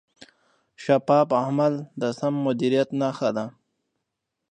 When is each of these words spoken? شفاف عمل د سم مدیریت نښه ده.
شفاف 0.83 1.29
عمل 1.43 1.73
د 2.01 2.03
سم 2.19 2.33
مدیریت 2.45 2.89
نښه 2.99 3.29
ده. 3.35 3.45